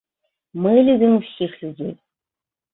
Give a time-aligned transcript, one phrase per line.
[0.63, 1.95] Мы любім усіх людзей.